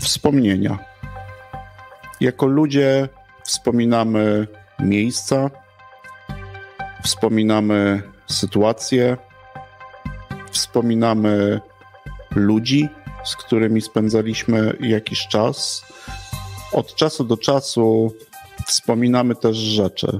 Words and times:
Wspomnienia. 0.00 0.78
Jako 2.20 2.46
ludzie 2.46 3.08
wspominamy 3.44 4.46
miejsca, 4.78 5.50
wspominamy 7.04 8.02
sytuacje, 8.26 9.16
wspominamy 10.50 11.60
ludzi, 12.30 12.88
z 13.24 13.36
którymi 13.36 13.80
spędzaliśmy 13.80 14.76
jakiś 14.80 15.26
czas. 15.26 15.84
Od 16.72 16.94
czasu 16.94 17.24
do 17.24 17.36
czasu 17.36 18.14
wspominamy 18.66 19.34
też 19.34 19.56
rzeczy. 19.56 20.18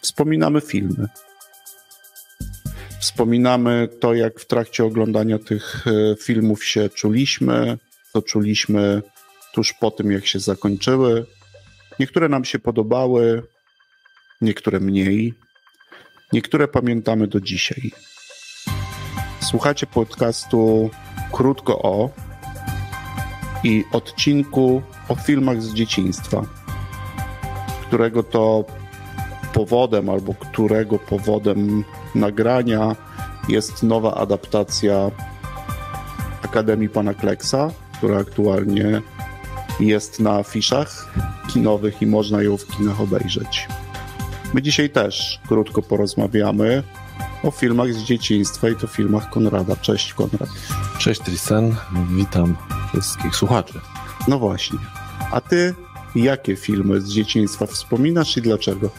Wspominamy 0.00 0.60
filmy. 0.60 1.08
Wspominamy 3.00 3.88
to, 4.00 4.14
jak 4.14 4.40
w 4.40 4.46
trakcie 4.46 4.84
oglądania 4.84 5.38
tych 5.38 5.84
e, 5.86 6.16
filmów 6.16 6.64
się 6.64 6.88
czuliśmy, 6.88 7.78
co 8.12 8.22
czuliśmy 8.22 9.02
tuż 9.54 9.72
po 9.72 9.90
tym, 9.90 10.12
jak 10.12 10.26
się 10.26 10.38
zakończyły. 10.38 11.26
Niektóre 12.00 12.28
nam 12.28 12.44
się 12.44 12.58
podobały, 12.58 13.42
niektóre 14.40 14.80
mniej, 14.80 15.34
niektóre 16.32 16.68
pamiętamy 16.68 17.26
do 17.26 17.40
dzisiaj. 17.40 17.90
Słuchacie 19.40 19.86
podcastu 19.86 20.90
Krótko 21.32 21.82
o 21.82 22.10
i 23.64 23.84
odcinku 23.92 24.82
o 25.08 25.14
filmach 25.14 25.62
z 25.62 25.74
dzieciństwa, 25.74 26.42
którego 27.86 28.22
to 28.22 28.64
powodem 29.52 30.08
albo 30.08 30.34
którego 30.34 30.98
powodem 30.98 31.84
nagrania 32.14 32.96
jest 33.48 33.82
nowa 33.82 34.14
adaptacja 34.14 35.10
Akademii 36.42 36.88
Pana 36.88 37.14
Kleksa, 37.14 37.70
która 38.00 38.18
aktualnie 38.18 39.02
jest 39.80 40.20
na 40.20 40.32
afiszach 40.32 41.14
kinowych 41.52 42.02
i 42.02 42.06
można 42.06 42.42
ją 42.42 42.56
w 42.56 42.66
kinach 42.66 43.00
obejrzeć. 43.00 43.68
My 44.54 44.62
dzisiaj 44.62 44.90
też 44.90 45.40
krótko 45.48 45.82
porozmawiamy 45.82 46.82
o 47.42 47.50
filmach 47.50 47.94
z 47.94 48.02
dzieciństwa 48.02 48.68
i 48.68 48.76
to 48.76 48.86
filmach 48.86 49.30
Konrada. 49.30 49.76
Cześć 49.76 50.14
Konrad. 50.14 50.48
Cześć 50.98 51.20
Tristan, 51.20 51.76
witam 52.16 52.56
wszystkich 52.88 53.36
słuchaczy. 53.36 53.80
No 54.28 54.38
właśnie. 54.38 54.78
A 55.32 55.40
ty 55.40 55.74
jakie 56.14 56.56
filmy 56.56 57.00
z 57.00 57.08
dzieciństwa 57.08 57.66
wspominasz 57.66 58.36
i 58.36 58.42
dlaczego? 58.42 58.90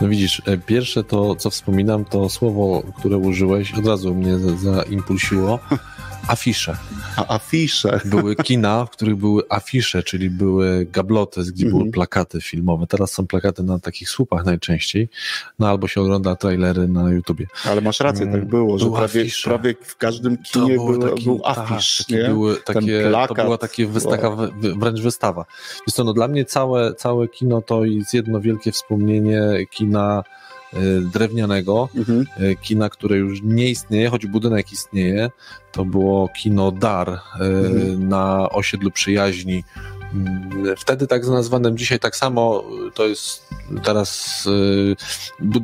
No 0.00 0.08
widzisz, 0.08 0.42
e, 0.46 0.58
pierwsze 0.58 1.04
to, 1.04 1.36
co 1.36 1.50
wspominam, 1.50 2.04
to 2.04 2.28
słowo, 2.28 2.82
które 2.98 3.16
użyłeś, 3.16 3.74
od 3.74 3.86
razu 3.86 4.14
mnie 4.14 4.38
zaimpulsiło. 4.38 5.58
Afisze. 6.28 6.76
A 7.16 7.34
afisze. 7.34 8.00
Były 8.04 8.36
kina, 8.36 8.86
w 8.86 8.90
których 8.90 9.16
były 9.16 9.42
afisze, 9.48 10.02
czyli 10.02 10.30
były 10.30 10.86
gabloty, 10.92 11.40
gdzie 11.40 11.64
były 11.66 11.76
mhm. 11.76 11.92
plakaty 11.92 12.40
filmowe. 12.40 12.86
Teraz 12.86 13.12
są 13.12 13.26
plakaty 13.26 13.62
na 13.62 13.78
takich 13.78 14.08
słupach 14.08 14.44
najczęściej, 14.44 15.08
no 15.58 15.68
albo 15.68 15.88
się 15.88 16.00
ogląda 16.00 16.36
trailery 16.36 16.88
na 16.88 17.10
YouTubie. 17.10 17.46
Ale 17.64 17.80
masz 17.80 18.00
rację, 18.00 18.26
tak 18.32 18.44
było, 18.44 18.78
że 18.78 18.90
prawie, 18.90 19.24
prawie, 19.44 19.74
w 19.82 19.96
każdym 19.96 20.38
kinie 20.38 20.74
był, 20.74 20.98
taki, 20.98 21.24
był 21.24 21.40
afisz. 21.44 21.96
Tak, 21.96 22.08
nie? 22.08 22.24
Były 22.24 22.56
takie, 22.56 23.12
to 23.28 23.34
była 23.34 23.58
takie 23.58 23.86
wystaka, 23.86 24.28
wow. 24.28 24.50
wręcz 24.78 25.00
wystawa. 25.00 25.44
Więc 25.86 25.94
to 25.94 26.04
no, 26.04 26.12
dla 26.12 26.28
mnie 26.28 26.44
całe, 26.44 26.94
całe 26.94 27.28
kino 27.28 27.62
to 27.62 27.84
jest 27.84 28.14
jedno 28.14 28.40
wielkie 28.40 28.72
wspomnienie 28.72 29.66
kina 29.70 30.24
drewnianego, 31.12 31.88
mhm. 31.94 32.26
E, 32.36 32.54
kina, 32.54 32.88
które 32.88 33.16
już 33.16 33.42
nie 33.42 33.70
istnieje, 33.70 34.08
choć 34.08 34.26
budynek 34.26 34.72
istnieje. 34.72 35.30
To 35.72 35.84
było 35.84 36.28
kino 36.28 36.72
Dar 36.72 37.08
e, 37.08 37.18
mhm. 37.40 38.08
na 38.08 38.50
osiedlu 38.50 38.90
przyjaźni. 38.90 39.64
Mm, 40.14 40.76
wtedy 40.76 41.06
tak 41.06 41.26
nazwanym, 41.26 41.76
dzisiaj 41.76 41.98
tak 41.98 42.16
samo, 42.16 42.64
to 42.94 43.06
jest 43.06 43.48
teraz 43.84 44.44
bu, 45.40 45.60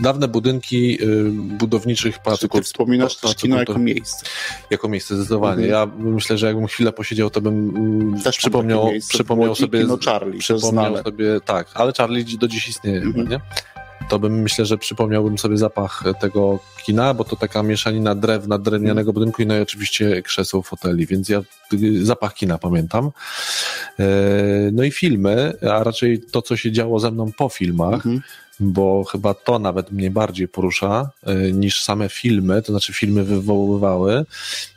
dawne 0.00 0.28
budynki 0.28 0.98
budowniczych 1.34 2.18
pałacu. 2.18 2.48
Ty 2.48 2.62
wspominasz 2.62 3.16
też 3.16 3.34
kino 3.34 3.58
jako 3.58 3.78
miejsce. 3.78 4.26
Jako 4.70 4.88
miejsce, 4.88 5.16
zdecydowanie. 5.16 5.64
Mhm. 5.64 5.70
Ja 5.70 5.96
myślę, 6.10 6.38
że 6.38 6.46
jakbym 6.46 6.66
chwilę 6.66 6.92
posiedział, 6.92 7.30
to 7.30 7.40
bym 7.40 7.76
mm, 7.76 8.22
też 8.22 8.38
przypomniał, 8.38 8.90
przypomniał 9.08 9.54
sobie... 9.54 9.80
Kino 9.80 9.98
Charlie, 10.04 10.38
przypomniał 10.38 11.02
sobie, 11.02 11.40
tak, 11.44 11.66
ale 11.74 11.92
Charlie 11.98 12.38
do 12.38 12.48
dziś 12.48 12.68
istnieje, 12.68 13.00
mhm. 13.00 13.28
nie? 13.28 13.40
To 14.10 14.18
bym 14.18 14.42
myślę, 14.42 14.66
że 14.66 14.78
przypomniałbym 14.78 15.38
sobie 15.38 15.56
zapach 15.56 16.04
tego 16.20 16.58
kina, 16.84 17.14
bo 17.14 17.24
to 17.24 17.36
taka 17.36 17.62
mieszanina 17.62 18.14
drewna, 18.14 18.58
drewnianego 18.58 19.12
budynku 19.12 19.42
i 19.42 19.46
no 19.46 19.56
i 19.56 19.60
oczywiście 19.60 20.22
krzeseł, 20.22 20.62
foteli, 20.62 21.06
więc 21.06 21.28
ja 21.28 21.40
zapach 22.02 22.34
kina 22.34 22.58
pamiętam. 22.58 23.10
E, 23.98 24.06
no 24.72 24.82
i 24.82 24.90
filmy, 24.90 25.52
a 25.70 25.84
raczej 25.84 26.20
to, 26.20 26.42
co 26.42 26.56
się 26.56 26.72
działo 26.72 27.00
ze 27.00 27.10
mną 27.10 27.32
po 27.38 27.48
filmach, 27.48 27.94
mhm 27.94 28.20
bo 28.62 29.04
chyba 29.04 29.34
to 29.34 29.58
nawet 29.58 29.92
mnie 29.92 30.10
bardziej 30.10 30.48
porusza 30.48 31.10
e, 31.22 31.52
niż 31.52 31.82
same 31.82 32.08
filmy, 32.08 32.62
to 32.62 32.72
znaczy 32.72 32.92
filmy 32.92 33.24
wywoływały 33.24 34.24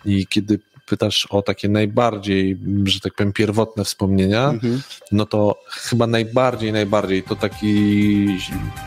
i 0.05 0.27
kiedy 0.27 0.59
pytasz 0.85 1.27
o 1.29 1.41
takie 1.41 1.69
najbardziej, 1.69 2.57
że 2.83 2.99
tak 2.99 3.13
powiem, 3.13 3.33
pierwotne 3.33 3.83
wspomnienia, 3.83 4.49
mhm. 4.49 4.81
no 5.11 5.25
to 5.25 5.59
chyba 5.69 6.07
najbardziej, 6.07 6.71
najbardziej 6.71 7.23
to 7.23 7.35
taki, 7.35 8.27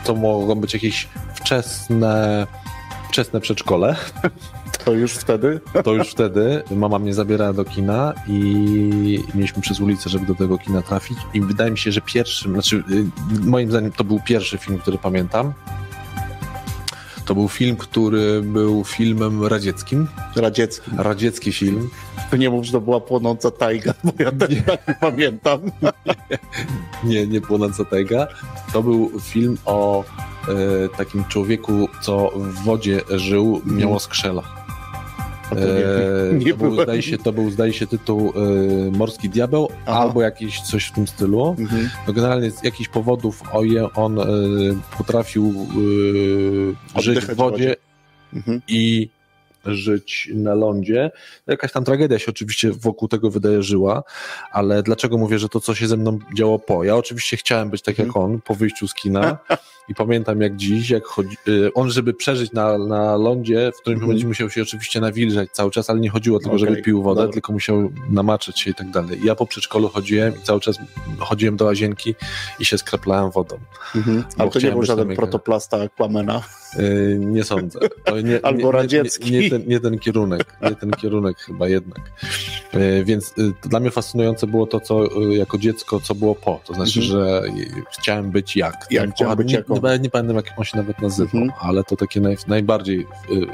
to 0.03 0.15
mogą 0.15 0.55
być 0.55 0.73
jakieś 0.73 1.07
wczesne, 1.35 2.47
wczesne 3.09 3.41
przedszkole. 3.41 3.95
To 4.85 4.93
już 4.93 5.11
wtedy? 5.11 5.59
To 5.83 5.93
już 5.93 6.09
wtedy. 6.09 6.63
Mama 6.71 6.99
mnie 6.99 7.13
zabierała 7.13 7.53
do 7.53 7.65
kina 7.65 8.13
i 8.27 9.23
mieliśmy 9.35 9.61
przez 9.61 9.79
ulicę, 9.79 10.09
żeby 10.09 10.25
do 10.25 10.35
tego 10.35 10.57
kina 10.57 10.81
trafić. 10.81 11.17
I 11.33 11.41
wydaje 11.41 11.71
mi 11.71 11.77
się, 11.77 11.91
że 11.91 12.01
pierwszym, 12.01 12.53
znaczy 12.53 12.83
y, 12.91 13.05
moim 13.39 13.69
zdaniem 13.69 13.91
to 13.91 14.03
był 14.03 14.19
pierwszy 14.25 14.57
film, 14.57 14.77
który 14.79 14.97
pamiętam. 14.97 15.53
To 17.27 17.35
był 17.35 17.47
film, 17.47 17.75
który 17.75 18.41
był 18.41 18.83
filmem 18.83 19.45
radzieckim. 19.45 20.07
Radziecki. 20.35 20.91
Radziecki 20.97 21.51
film. 21.51 21.89
To 22.31 22.37
nie 22.37 22.49
mów, 22.49 22.65
że 22.65 22.71
to 22.71 22.81
była 22.81 22.99
Płonąca 22.99 23.51
Tajga, 23.51 23.93
bo 24.03 24.11
ja 24.19 24.31
też 24.31 24.49
nie. 24.49 24.61
tak 24.61 24.99
pamiętam. 24.99 25.59
nie, 27.03 27.27
nie 27.27 27.41
Płonąca 27.41 27.85
Tajga. 27.85 28.27
To 28.73 28.83
był 28.83 29.11
film 29.19 29.57
o 29.65 30.03
e, 30.03 30.53
takim 30.97 31.25
człowieku, 31.25 31.89
co 32.01 32.31
w 32.35 32.63
wodzie 32.63 33.01
żył, 33.09 33.61
miało 33.65 33.99
skrzela. 33.99 34.56
Nie, 35.55 36.45
nie 36.45 36.51
to, 36.51 36.57
był, 36.57 36.83
zdaje 36.83 37.01
się, 37.01 37.17
to 37.17 37.33
był, 37.33 37.51
zdaje 37.51 37.73
się, 37.73 37.87
tytuł 37.87 38.33
y, 38.87 38.91
Morski 38.91 39.29
Diabeł 39.29 39.69
Aha. 39.85 39.99
albo 39.99 40.21
jakiś 40.21 40.61
coś 40.61 40.85
w 40.85 40.91
tym 40.91 41.07
stylu. 41.07 41.55
Mhm. 41.59 41.89
No 42.07 42.13
generalnie 42.13 42.51
z 42.51 42.63
jakichś 42.63 42.89
powodów 42.89 43.43
on 43.95 44.19
y, 44.19 44.23
potrafił 44.97 45.67
y, 46.95 47.01
żyć 47.01 47.19
w 47.19 47.35
wodzie. 47.35 47.75
Mhm. 48.33 48.61
i 48.67 49.09
żyć 49.65 50.29
na 50.33 50.55
lądzie. 50.55 51.11
Jakaś 51.47 51.71
tam 51.71 51.83
tragedia 51.83 52.19
się 52.19 52.25
oczywiście 52.29 52.71
wokół 52.71 53.07
tego 53.07 53.29
wydarzyła, 53.29 54.03
ale 54.51 54.83
dlaczego 54.83 55.17
mówię, 55.17 55.39
że 55.39 55.49
to, 55.49 55.59
co 55.59 55.75
się 55.75 55.87
ze 55.87 55.97
mną 55.97 56.19
działo 56.35 56.59
po? 56.59 56.83
Ja 56.83 56.95
oczywiście 56.95 57.37
chciałem 57.37 57.69
być 57.69 57.81
tak 57.81 57.97
jak 57.97 58.07
mhm. 58.07 58.25
on 58.25 58.41
po 58.41 58.55
wyjściu 58.55 58.87
z 58.87 58.93
kina 58.93 59.37
i 59.89 59.95
pamiętam 59.95 60.41
jak 60.41 60.55
dziś, 60.55 60.89
jak 60.89 61.05
chodzi, 61.05 61.37
y, 61.47 61.73
on 61.73 61.89
żeby 61.89 62.13
przeżyć 62.13 62.51
na, 62.51 62.77
na 62.77 63.15
lądzie, 63.15 63.71
w 63.75 63.81
którym 63.81 64.03
mm. 64.03 64.27
musiał 64.27 64.49
się 64.49 64.61
oczywiście 64.61 65.01
nawilżać 65.01 65.51
cały 65.51 65.71
czas, 65.71 65.89
ale 65.89 65.99
nie 65.99 66.09
chodziło 66.09 66.39
tylko, 66.39 66.55
okay. 66.55 66.69
żeby 66.69 66.81
pił 66.81 67.03
wodę, 67.03 67.21
Dobra. 67.21 67.33
tylko 67.33 67.53
musiał 67.53 67.91
namaczyć 68.09 68.59
się 68.59 68.71
i 68.71 68.73
tak 68.73 68.91
dalej. 68.91 69.19
Ja 69.23 69.35
po 69.35 69.45
przedszkolu 69.45 69.89
chodziłem 69.89 70.33
i 70.35 70.41
cały 70.41 70.59
czas 70.59 70.77
chodziłem 71.19 71.57
do 71.57 71.65
łazienki 71.65 72.15
i 72.59 72.65
się 72.65 72.77
skraplałem 72.77 73.31
wodą. 73.31 73.57
Mhm. 73.95 74.23
Ale 74.37 74.49
to 74.49 74.59
nie 74.59 74.71
był 74.71 74.83
żaden 74.83 75.15
protoplasta 75.15 75.77
Aquamena? 75.81 76.41
Yy, 76.77 77.17
nie 77.19 77.43
sądzę. 77.43 77.79
Nie, 78.23 78.39
Albo 78.45 78.71
radziecki. 78.71 79.31
Nie, 79.31 79.39
nie, 79.39 79.49
ten, 79.49 79.63
nie, 79.67 79.79
ten, 79.79 79.99
kierunek, 79.99 80.57
nie 80.61 80.75
ten 80.75 80.91
kierunek 80.91 81.37
chyba 81.37 81.67
jednak. 81.67 82.01
Yy, 82.73 83.05
więc 83.05 83.33
yy, 83.37 83.53
dla 83.69 83.79
mnie 83.79 83.91
fascynujące 83.91 84.47
było 84.47 84.67
to, 84.67 84.79
co 84.79 85.21
y, 85.23 85.35
jako 85.35 85.57
dziecko, 85.57 85.99
co 85.99 86.15
było 86.15 86.35
po. 86.35 86.59
To 86.65 86.73
znaczy, 86.73 86.99
mhm. 86.99 87.11
że 87.11 87.41
chciałem 87.91 88.31
być 88.31 88.55
jak. 88.55 88.87
Jak 88.91 89.11
chciałem 89.11 89.37
być 89.37 89.51
jak 89.51 89.69
nie, 89.69 89.99
nie 89.99 90.09
pamiętam 90.09 90.35
jak 90.35 90.45
on 90.57 90.63
się 90.63 90.77
nawet 90.77 91.01
nazywał, 91.01 91.41
mhm. 91.41 91.59
ale 91.69 91.83
to 91.83 91.95
takie 91.95 92.21
naj, 92.21 92.37
najbardziej 92.47 92.99
y, 92.99 93.33
y, 93.33 93.45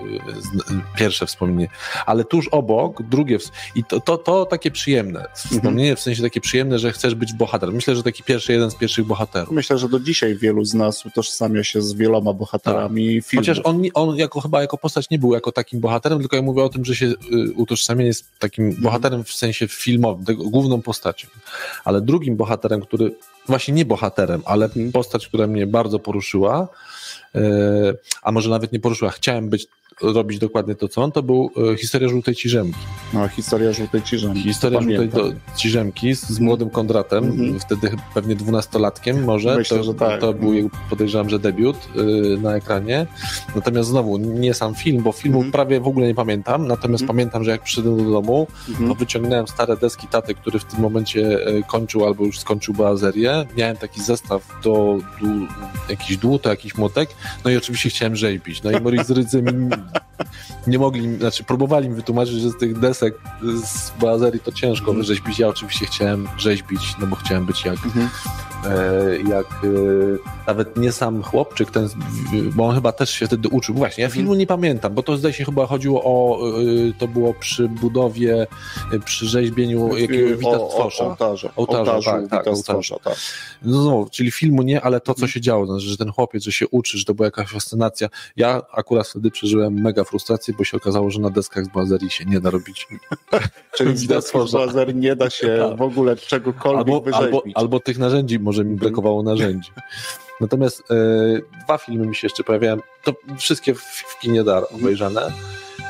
pierwsze 0.95 1.25
wspomnienie. 1.25 1.69
Ale 2.05 2.23
tuż 2.23 2.47
obok, 2.47 3.03
drugie, 3.03 3.37
i 3.75 3.83
to, 3.83 3.99
to, 3.99 4.17
to 4.17 4.45
takie 4.45 4.71
przyjemne 4.71 5.19
mhm. 5.19 5.35
wspomnienie, 5.35 5.89
mhm. 5.89 5.97
w 5.97 5.99
sensie 5.99 6.23
takie 6.23 6.41
przyjemne, 6.41 6.79
że 6.79 6.91
chcesz 6.91 7.15
być 7.15 7.33
bohaterem. 7.33 7.75
Myślę, 7.75 7.95
że 7.95 8.03
taki 8.03 8.23
pierwszy, 8.23 8.53
jeden 8.53 8.71
z 8.71 8.75
pierwszych 8.75 9.05
bohaterów. 9.05 9.51
Myślę, 9.51 9.77
że 9.77 9.89
do 9.89 9.99
dzisiaj 9.99 10.35
wielu 10.35 10.65
z 10.65 10.73
nas 10.73 11.05
utożsamia 11.05 11.63
się 11.63 11.81
z 11.81 11.93
wieloma 11.93 12.33
bohaterami 12.33 13.15
tak. 13.21 13.29
filmów. 13.29 13.47
Chociaż 13.47 13.61
on, 13.63 13.81
on 13.93 14.15
jako, 14.15 14.41
chyba 14.41 14.61
jako 14.61 14.77
postać 14.77 15.09
nie 15.09 15.19
był 15.19 15.33
jako 15.33 15.51
takim 15.51 15.79
bohaterem, 15.79 16.19
tylko 16.19 16.35
ja 16.35 16.41
mówię 16.41 16.63
o 16.63 16.69
tym, 16.69 16.85
że 16.85 16.95
się 16.95 17.05
y, 17.05 17.15
utożsamia 17.55 18.05
jest 18.05 18.39
takim 18.39 18.65
mhm. 18.65 18.83
Bohaterem 19.03 19.23
w 19.23 19.33
sensie 19.33 19.67
filmowym, 19.67 20.25
tego, 20.25 20.43
główną 20.43 20.81
postacią. 20.81 21.27
Ale 21.85 22.01
drugim 22.01 22.35
bohaterem, 22.35 22.81
który 22.81 23.15
właśnie 23.47 23.73
nie 23.73 23.85
bohaterem, 23.85 24.41
ale 24.45 24.65
mhm. 24.65 24.91
postać, 24.91 25.27
która 25.27 25.47
mnie 25.47 25.67
bardzo 25.67 25.99
poruszyła, 25.99 26.67
e, 27.35 27.41
a 28.21 28.31
może 28.31 28.49
nawet 28.49 28.71
nie 28.71 28.79
poruszyła, 28.79 29.11
chciałem 29.11 29.49
być 29.49 29.67
robić 30.01 30.39
dokładnie 30.39 30.75
to, 30.75 30.87
co 30.87 31.03
on, 31.03 31.11
to 31.11 31.23
był 31.23 31.49
e, 31.73 31.77
historia 31.77 32.09
żółtej 32.09 32.35
ciżemki. 32.35 32.79
No, 33.13 33.27
historia 33.27 33.73
żółtej 33.73 34.01
ciżemki. 34.01 34.41
Historia 34.41 34.79
Pamiętam. 34.79 35.19
żółtej 35.19 35.39
ciżemki 35.55 36.15
z, 36.15 36.29
z 36.29 36.39
młodym 36.39 36.69
Kondratem, 36.69 37.23
mm 37.23 37.37
-hmm. 37.37 37.59
wtedy 37.59 37.91
pewnie 38.13 38.35
dwunastolatkiem 38.35 39.23
może. 39.23 39.55
Myślę, 39.55 39.77
to, 39.77 39.83
że 39.83 39.93
tak. 39.93 40.21
To 40.21 40.33
był, 40.33 40.49
mhm. 40.49 40.69
podejrzewam, 40.89 41.29
że 41.29 41.39
debiut 41.39 41.75
y, 41.75 42.37
na 42.41 42.55
ekranie. 42.55 43.07
Natomiast 43.55 43.89
znowu, 43.89 44.17
nie 44.17 44.53
sam 44.53 44.75
film, 44.75 45.03
bo 45.03 45.11
filmu 45.11 45.37
mm 45.37 45.49
-hmm. 45.49 45.53
prawie 45.53 45.79
w 45.79 45.87
ogóle 45.87 46.07
nie 46.07 46.15
pamiętam, 46.15 46.67
natomiast 46.67 47.03
mm 47.03 47.07
-hmm. 47.07 47.17
pamiętam, 47.17 47.43
że 47.43 47.51
jak 47.51 47.61
przyszedłem 47.61 47.97
do 47.97 48.11
domu, 48.11 48.47
mhm. 48.69 48.89
to 48.89 48.95
wyciągnąłem 48.95 49.47
stare 49.47 49.77
deski 49.77 50.07
taty, 50.07 50.35
który 50.35 50.59
w 50.59 50.65
tym 50.65 50.79
momencie 50.79 51.47
e, 51.47 51.63
kończył 51.63 52.05
albo 52.05 52.25
już 52.25 52.39
skończył 52.39 52.73
bazerię. 52.73 53.32
Miałem 53.57 53.77
taki 53.77 54.01
zestaw 54.01 54.47
do, 54.63 54.99
do 55.21 55.27
jakiś 55.89 56.17
dłuto, 56.17 56.49
jakiś 56.49 56.75
młotek, 56.75 57.09
no 57.45 57.51
i 57.51 57.57
oczywiście 57.57 57.89
chciałem 57.89 58.15
rzeźbić. 58.15 58.63
No 58.63 58.71
i 58.71 58.81
Maurice 58.81 59.13
Rydzy 59.13 59.41
mi 59.41 59.69
nie 60.67 60.79
mogli, 60.79 61.17
znaczy 61.17 61.43
próbowali 61.43 61.89
mi 61.89 61.95
wytłumaczyć, 61.95 62.33
że 62.33 62.49
z 62.49 62.57
tych 62.57 62.79
desek 62.79 63.13
z 63.65 63.91
bazerii 64.01 64.39
to 64.39 64.51
ciężko 64.51 64.91
mm. 64.91 65.01
wyrzeźbić. 65.01 65.39
Ja 65.39 65.47
oczywiście 65.47 65.85
chciałem 65.85 66.27
rzeźbić, 66.37 66.95
no 66.99 67.07
bo 67.07 67.15
chciałem 67.15 67.45
być 67.45 67.65
jak, 67.65 67.77
mm 67.85 67.91
-hmm. 67.91 68.09
E, 68.65 69.29
jak 69.29 69.45
e, 69.45 69.67
nawet 70.47 70.77
nie 70.77 70.91
sam 70.91 71.23
chłopczyk, 71.23 71.71
ten, 71.71 71.89
bo 72.55 72.65
on 72.65 72.75
chyba 72.75 72.91
też 72.91 73.09
się 73.09 73.27
wtedy 73.27 73.49
uczył. 73.49 73.75
Właśnie, 73.75 74.01
ja 74.01 74.09
-hmm. 74.09 74.13
filmu 74.13 74.35
nie 74.35 74.47
pamiętam, 74.47 74.93
bo 74.93 75.03
to 75.03 75.17
zdaje 75.17 75.33
się 75.33 75.45
chyba 75.45 75.65
chodziło 75.65 76.01
o, 76.03 76.39
e, 76.39 76.93
to 76.99 77.07
było 77.07 77.33
przy 77.33 77.69
budowie, 77.69 78.47
przy 79.05 79.27
rzeźbieniu 79.27 79.97
jakiegoś 79.97 80.37
Witatwosza. 80.37 81.05
Ołtarza. 81.05 81.49
Ołtarza, 81.55 82.11
tak, 82.11 82.29
tak, 82.29 82.47
ołtarza. 82.47 82.95
tak. 83.03 83.15
No, 83.61 83.83
no, 83.83 84.05
czyli 84.11 84.31
filmu 84.31 84.61
nie, 84.61 84.81
ale 84.81 84.99
to, 84.99 85.13
co 85.13 85.17
mhm. 85.17 85.29
się 85.29 85.41
działo, 85.41 85.65
znaczy, 85.65 85.85
że 85.85 85.97
ten 85.97 86.11
chłopiec, 86.11 86.43
że 86.43 86.51
się 86.51 86.67
uczy, 86.67 86.97
że 86.97 87.05
to 87.05 87.13
była 87.13 87.27
jakaś 87.27 87.49
fascynacja. 87.49 88.09
Ja 88.35 88.61
akurat 88.71 89.07
wtedy 89.07 89.31
przeżyłem 89.31 89.73
mega 89.73 90.03
frustrację, 90.03 90.53
bo 90.57 90.63
się 90.63 90.77
okazało, 90.77 91.09
że 91.09 91.19
na 91.19 91.29
deskach 91.29 91.65
z 91.65 91.67
Bazerii 91.67 92.09
się 92.09 92.25
nie 92.25 92.39
da 92.39 92.49
robić. 92.49 92.87
Czyli 93.77 93.97
z 93.97 94.31
z 94.31 94.95
nie 94.95 95.15
da 95.15 95.29
się 95.29 95.57
tak. 95.69 95.77
w 95.77 95.81
ogóle 95.81 96.15
czegokolwiek 96.15 96.95
albo, 96.95 97.17
albo, 97.17 97.43
albo, 97.55 97.79
tych 97.79 97.97
narzędzi, 97.97 98.39
może 98.53 98.65
mi 98.65 98.75
brakowało 98.75 99.23
narzędzi. 99.23 99.71
Natomiast 100.41 100.91
e, 100.91 100.95
dwa 101.63 101.77
filmy 101.77 102.07
mi 102.07 102.15
się 102.15 102.25
jeszcze 102.25 102.43
pojawiają, 102.43 102.77
to 103.03 103.13
wszystkie 103.37 103.73
w, 103.73 103.81
w 103.81 104.19
kinie 104.19 104.43
dar 104.43 104.63
obejrzane, 104.71 105.31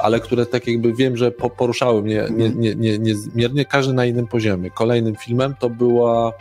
ale 0.01 0.19
które 0.19 0.45
tak 0.45 0.67
jakby 0.67 0.93
wiem, 0.93 1.17
że 1.17 1.31
po, 1.31 1.49
poruszały 1.49 2.01
mnie 2.01 2.27
nie, 2.31 2.49
nie, 2.49 2.75
nie, 2.75 2.99
niezmiernie, 2.99 3.65
każdy 3.65 3.93
na 3.93 4.05
innym 4.05 4.27
poziomie. 4.27 4.71
Kolejnym 4.71 5.15
filmem 5.15 5.55
to 5.59 5.69
była 5.69 6.33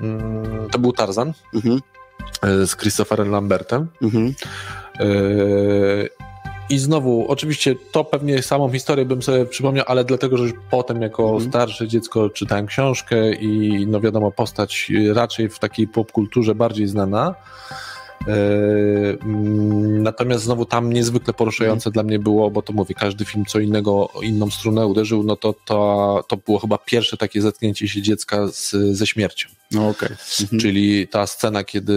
mm, 0.00 0.70
to 0.70 0.78
był 0.78 0.92
Tarzan 0.92 1.32
mhm. 1.54 1.80
E, 2.42 2.66
z 2.66 2.76
Christopherem 2.76 3.30
Lambertem. 3.30 3.86
Mhm. 4.02 4.34
I 6.70 6.78
znowu, 6.78 7.26
oczywiście 7.28 7.74
to 7.92 8.04
pewnie 8.04 8.42
samą 8.42 8.70
historię 8.72 9.04
bym 9.04 9.22
sobie 9.22 9.46
przypomniał, 9.46 9.84
ale 9.88 10.04
dlatego, 10.04 10.36
że 10.36 10.44
już 10.44 10.52
potem 10.70 11.02
jako 11.02 11.30
mm. 11.30 11.48
starsze 11.48 11.88
dziecko 11.88 12.30
czytałem 12.30 12.66
książkę 12.66 13.34
i 13.34 13.86
no 13.86 14.00
wiadomo, 14.00 14.30
postać 14.30 14.92
raczej 15.14 15.48
w 15.48 15.58
takiej 15.58 15.88
popkulturze 15.88 16.54
bardziej 16.54 16.86
znana. 16.86 17.34
E, 18.28 18.32
mm, 19.22 20.02
natomiast 20.02 20.44
znowu 20.44 20.64
tam 20.64 20.92
niezwykle 20.92 21.34
poruszające 21.34 21.88
mm. 21.88 21.92
dla 21.92 22.02
mnie 22.02 22.18
było, 22.18 22.50
bo 22.50 22.62
to 22.62 22.72
mówię, 22.72 22.94
każdy 22.94 23.24
film 23.24 23.44
co 23.44 23.60
innego, 23.60 24.08
inną 24.22 24.50
strunę 24.50 24.86
uderzył, 24.86 25.22
no 25.22 25.36
to, 25.36 25.54
to, 25.64 26.24
to 26.28 26.36
było 26.36 26.58
chyba 26.58 26.78
pierwsze 26.78 27.16
takie 27.16 27.42
zetknięcie 27.42 27.88
się 27.88 28.02
dziecka 28.02 28.48
z, 28.48 28.70
ze 28.70 29.06
śmiercią. 29.06 29.48
No, 29.70 29.88
okay. 29.88 30.16
Mhm. 30.40 30.60
Czyli 30.60 31.08
ta 31.08 31.26
scena, 31.26 31.64
kiedy 31.64 31.92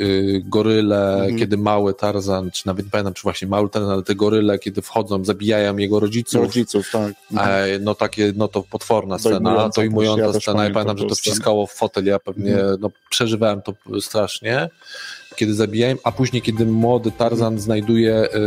y, 0.00 0.42
goryle, 0.44 1.14
mhm. 1.14 1.38
kiedy 1.38 1.56
mały 1.56 1.94
Tarzan, 1.94 2.50
czy 2.50 2.66
nawet 2.66 2.84
nie 2.84 2.90
pamiętam, 2.90 3.14
czy 3.14 3.22
właśnie 3.22 3.48
mały 3.48 3.70
Tarzan, 3.70 3.90
ale 3.90 4.02
te 4.02 4.14
goryle, 4.14 4.58
kiedy 4.58 4.82
wchodzą, 4.82 5.24
zabijają 5.24 5.76
jego 5.76 6.00
rodziców. 6.00 6.42
Rodziców, 6.42 6.90
tak. 6.92 7.14
Mhm. 7.32 7.50
E, 7.50 7.78
no 7.78 7.94
takie, 7.94 8.32
no 8.36 8.48
to 8.48 8.62
potworna 8.62 9.18
scena, 9.18 9.70
dojmująca 9.76 10.26
ja 10.26 10.32
scena. 10.32 10.64
Ja 10.64 10.70
pamiętam, 10.70 10.98
że 10.98 11.06
to 11.06 11.14
wciskało 11.14 11.66
w 11.66 11.72
fotel, 11.72 12.04
ja 12.04 12.18
pewnie 12.18 12.52
mhm. 12.52 12.80
no, 12.80 12.90
przeżywałem 13.10 13.62
to 13.62 13.74
strasznie 14.00 14.68
kiedy 15.36 15.54
zabijają, 15.54 15.96
a 16.04 16.12
później, 16.12 16.42
kiedy 16.42 16.66
młody 16.66 17.10
Tarzan 17.10 17.38
mhm. 17.40 17.60
znajduje 17.60 18.34
y, 18.34 18.38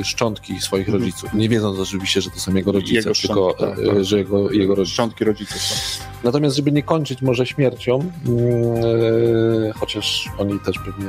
y, 0.00 0.04
szczątki 0.04 0.60
swoich 0.60 0.88
mhm. 0.88 1.02
rodziców, 1.04 1.34
nie 1.34 1.48
wiedząc 1.48 1.78
oczywiście, 1.78 2.20
że 2.20 2.30
to 2.30 2.40
są 2.40 2.54
jego 2.54 2.72
rodzice, 2.72 3.08
jego 3.08 3.12
tylko 3.14 3.54
tak, 3.54 3.78
y, 3.78 3.86
tak. 3.86 4.04
że 4.04 4.18
jego, 4.18 4.50
jego 4.50 4.74
rodzice. 4.74 4.94
Szczątki 4.94 5.24
rodziców. 5.24 5.56
Tak. 5.98 6.24
Natomiast, 6.24 6.56
żeby 6.56 6.72
nie 6.72 6.82
kończyć 6.82 7.22
może 7.22 7.46
śmiercią, 7.46 7.83
y, 7.92 9.72
chociaż 9.72 10.30
oni 10.38 10.60
też 10.60 10.78
pewnie, 10.78 11.06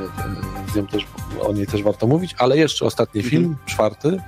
wiem 0.74 0.86
też, 0.86 1.06
o 1.42 1.52
niej 1.52 1.66
też 1.66 1.82
warto 1.82 2.06
mówić, 2.06 2.34
ale 2.38 2.56
jeszcze 2.56 2.84
ostatni 2.86 3.20
mhm. 3.20 3.30
film, 3.30 3.56
czwarty, 3.66 4.18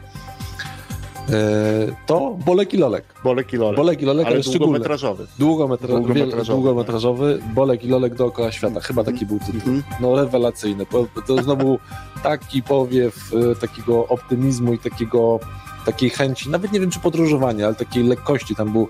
E, 1.32 1.96
to 2.06 2.36
Bolek 2.46 2.74
i 2.74 2.76
Lolek. 2.76 3.04
Bolek 3.24 3.52
i 3.52 3.56
Lolek. 3.56 3.76
Bolek 3.76 4.02
i 4.02 4.04
Lolek, 4.04 4.26
ale, 4.26 4.36
ale 4.36 4.44
długometrażowy. 4.44 5.26
Długometra 5.38 5.88
długometrażowy. 5.88 6.62
długometrażowy. 6.62 7.38
Bolek 7.54 7.84
i 7.84 7.88
Lolek 7.88 8.14
dookoła 8.14 8.52
świata. 8.52 8.80
Chyba 8.80 9.04
taki 9.04 9.26
był 9.26 9.38
tytuł. 9.38 9.60
Mm 9.66 9.80
-hmm. 9.80 9.82
No 10.00 10.16
rewelacyjny. 10.16 10.86
To 11.26 11.42
znowu 11.42 11.78
taki 12.22 12.62
powiew 12.62 13.32
e, 13.52 13.54
takiego 13.54 14.08
optymizmu 14.08 14.72
i 14.72 14.78
takiego 14.78 15.40
takiej 15.92 16.10
chęci, 16.10 16.50
nawet 16.50 16.72
nie 16.72 16.80
wiem 16.80 16.90
czy 16.90 17.00
podróżowania, 17.00 17.66
ale 17.66 17.74
takiej 17.74 18.04
lekkości. 18.04 18.54
Tam 18.54 18.72
był 18.72 18.88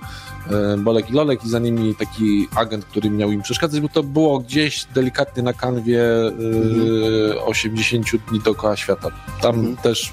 e, 0.51 0.77
Bolek 0.77 1.11
i 1.11 1.13
Lolek 1.13 1.45
i 1.45 1.49
za 1.49 1.59
nimi 1.59 1.95
taki 1.95 2.49
agent, 2.57 2.85
który 2.85 3.11
miał 3.11 3.31
im 3.31 3.43
przeszkadzać, 3.43 3.81
bo 3.81 3.89
to 3.89 4.03
było 4.03 4.39
gdzieś 4.39 4.85
delikatnie 4.85 5.43
na 5.43 5.53
kanwie 5.53 6.03
mm 6.27 6.35
-hmm. 6.41 7.33
80 7.45 8.07
dni 8.29 8.41
dookoła 8.41 8.77
świata. 8.77 9.09
Tam 9.41 9.55
mm 9.55 9.77
-hmm. 9.77 9.81
też 9.83 10.13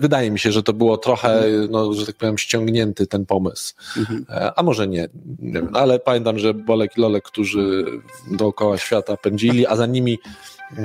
Wydaje 0.00 0.30
mi 0.30 0.38
się, 0.38 0.52
że 0.52 0.62
to 0.62 0.72
było 0.72 0.98
trochę, 0.98 1.44
no, 1.70 1.92
że 1.92 2.06
tak 2.06 2.16
powiem, 2.16 2.38
ściągnięty 2.38 3.06
ten 3.06 3.26
pomysł. 3.26 3.74
Mhm. 3.96 4.26
A 4.56 4.62
może 4.62 4.88
nie, 4.88 5.08
nie 5.38 5.52
wiem, 5.52 5.68
ale 5.72 5.98
pamiętam, 5.98 6.38
że 6.38 6.54
Bolek 6.54 6.96
i 6.96 7.00
Lolek, 7.00 7.24
którzy 7.24 7.84
dookoła 8.30 8.78
świata 8.78 9.16
pędzili, 9.16 9.66
a 9.66 9.76
za 9.76 9.86
nimi 9.86 10.18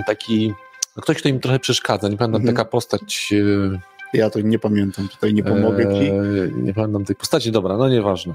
taki, 0.08 0.54
no 0.98 1.04
ktoś, 1.04 1.18
kto 1.18 1.30
im 1.30 1.40
trochę 1.40 1.60
przeszkadza. 1.60 2.10
Nie 2.10 2.18
pamiętam, 2.18 2.42
mhm. 2.42 2.56
taka 2.56 2.70
postać. 2.70 3.34
E, 3.34 4.18
ja 4.18 4.30
to 4.30 4.42
nie 4.42 4.60
pamiętam, 4.60 5.08
tutaj 5.08 5.34
nie 5.34 5.44
pomogę 5.44 5.84
ci. 5.84 6.10
E, 6.10 6.64
nie 6.64 6.74
pamiętam 6.74 7.06
tej 7.06 7.16
postaci, 7.16 7.52
dobra, 7.52 7.78
no 7.78 7.90
nieważne. 7.90 8.34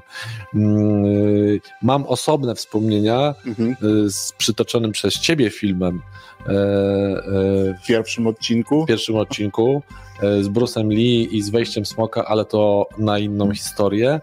Mm, 0.55 1.05
e, 1.05 1.09
mam 1.83 2.07
osobne 2.07 2.55
wspomnienia 2.55 3.35
mhm. 3.47 3.77
z 4.11 4.33
przytoczonym 4.33 4.93
przez 4.93 5.15
ciebie 5.15 5.51
filmem 5.51 6.03
w 6.47 7.87
pierwszym 7.87 8.27
odcinku. 8.27 8.85
W 8.85 8.87
pierwszym 8.87 9.17
odcinku 9.17 9.83
z 10.23 10.49
Bruce'em 10.49 10.89
Lee 10.89 11.29
i 11.37 11.43
z 11.43 11.51
wejściem 11.51 11.87
Smoka, 11.87 12.25
ale 12.25 12.45
to 12.45 12.89
na 12.99 13.19
inną 13.19 13.55
historię, 13.55 14.21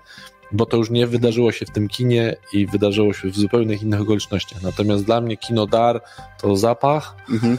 bo 0.51 0.65
to 0.65 0.77
już 0.77 0.89
nie 0.89 1.07
wydarzyło 1.07 1.51
się 1.51 1.65
w 1.65 1.71
tym 1.71 1.88
kinie 1.88 2.36
i 2.53 2.67
wydarzyło 2.67 3.13
się 3.13 3.29
w 3.29 3.36
zupełnie 3.36 3.75
innych 3.75 4.01
okolicznościach. 4.01 4.62
Natomiast 4.62 5.05
dla 5.05 5.21
mnie 5.21 5.38
kino 5.38 5.67
Dar 5.67 6.01
to 6.41 6.55
zapach. 6.55 7.15
Mhm 7.29 7.57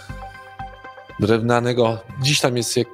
drewnianego. 1.20 1.98
Dziś 2.22 2.40
tam 2.40 2.56
jest 2.56 2.76
jak 2.76 2.88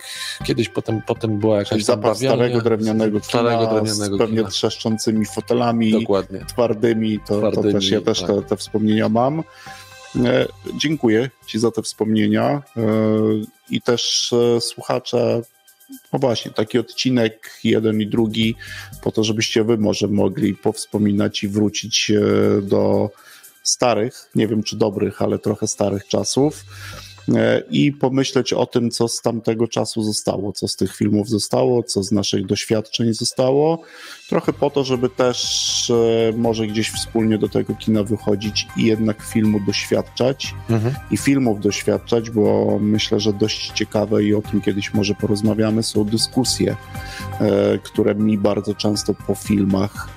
kiedyś 0.45 0.69
potem, 0.69 1.03
potem 1.07 1.39
była 1.39 1.59
jakaś 1.59 1.85
zapach 1.85 2.17
starego 2.17 2.61
drewnianego 2.61 3.21
kina, 3.21 3.29
starego 3.29 3.67
drewnianego 3.67 4.17
z 4.17 4.19
pewnie 4.19 4.39
kina. 4.39 4.51
trzeszczącymi 4.51 5.27
fotelami 5.27 5.93
Dokładnie. 5.93 6.45
twardymi, 6.49 7.21
to, 7.21 7.39
twardymi, 7.39 7.73
to 7.73 7.73
też 7.73 7.91
ja 7.91 8.01
też 8.01 8.21
tak. 8.21 8.29
te, 8.29 8.43
te 8.43 8.57
wspomnienia 8.57 9.09
mam. 9.09 9.43
E, 10.17 10.47
dziękuję 10.77 11.31
Ci 11.47 11.59
za 11.59 11.71
te 11.71 11.83
wspomnienia 11.83 12.63
e, 12.77 12.83
i 13.71 13.83
też 13.83 14.33
e, 14.33 14.61
słuchacze. 14.61 15.43
No 16.13 16.19
właśnie, 16.19 16.51
taki 16.51 16.79
odcinek, 16.79 17.59
jeden 17.65 18.01
i 18.01 18.07
drugi, 18.07 18.55
po 19.03 19.13
to, 19.13 19.25
żebyście 19.25 19.65
Wy 19.65 19.79
może 19.79 20.09
mogli 20.09 20.55
powspominać 20.55 21.45
i 21.45 21.49
wrócić 21.49 22.13
do 22.63 23.11
starych, 23.63 24.31
nie 24.35 24.49
wiem 24.49 24.63
czy 24.63 24.77
dobrych, 24.77 25.23
ale 25.23 25.39
trochę 25.39 25.67
starych 25.67 26.07
czasów. 26.07 26.65
E, 27.29 27.63
i 27.71 27.93
pomyśleć 27.93 28.53
o 28.53 28.67
tym, 28.67 28.91
co 28.91 29.09
z 29.09 29.23
tamtego 29.23 29.69
czasu 29.69 30.03
zostało, 30.03 30.53
co 30.53 30.69
z 30.69 30.77
tych 30.77 30.97
filmów 30.97 31.29
zostało, 31.29 31.83
co 31.83 32.03
z 32.03 32.13
naszych 32.13 32.47
doświadczeń 32.47 33.15
zostało. 33.15 33.83
Trochę 34.29 34.53
po 34.53 34.71
to, 34.71 34.85
żeby 34.85 35.09
też 35.09 35.91
e, 35.91 36.33
może 36.37 36.67
gdzieś 36.67 36.91
wspólnie 36.91 37.39
do 37.39 37.49
tego 37.49 37.75
kina 37.75 38.03
wychodzić 38.03 38.67
i 38.77 38.85
jednak 38.85 39.23
filmu 39.23 39.61
doświadczać 39.67 40.55
mhm. 40.71 40.95
i 41.11 41.17
filmów 41.17 41.61
doświadczać, 41.61 42.31
bo 42.31 42.79
myślę, 42.81 43.21
że 43.21 43.33
dość 43.33 43.71
ciekawe 43.75 44.25
i 44.25 44.35
o 44.35 44.43
tym 44.43 44.61
kiedyś 44.61 44.95
może 44.95 45.15
porozmawiamy, 45.15 45.83
są 45.83 46.05
dyskusje, 46.05 46.77
e, 47.41 47.79
które 47.79 48.15
mi 48.15 48.39
bardzo 48.39 48.75
często 48.75 49.15
po 49.15 49.35
filmach 49.35 50.09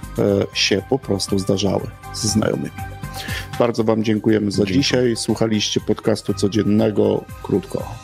się 0.54 0.82
po 0.90 1.00
prostu 1.00 1.40
zdarzały 1.40 1.88
ze 2.14 2.28
znajomymi. 2.28 2.95
Bardzo 3.60 3.84
Wam 3.84 4.04
dziękujemy 4.04 4.52
za 4.52 4.58
Dziękuję. 4.58 4.76
dzisiaj. 4.80 5.16
Słuchaliście 5.16 5.80
podcastu 5.82 6.34
codziennego 6.34 7.24
krótko. 7.44 7.96